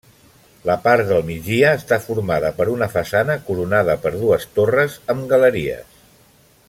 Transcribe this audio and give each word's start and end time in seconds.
La 0.67 0.75
part 0.85 1.09
del 1.09 1.19
migdia 1.27 1.73
està 1.81 1.99
formada 2.05 2.51
per 2.61 2.67
una 2.77 2.87
façana 2.95 3.37
coronada 3.51 3.97
per 4.07 4.13
dues 4.17 4.49
torres 4.57 4.97
amb 5.17 5.31
galeries. 5.35 6.03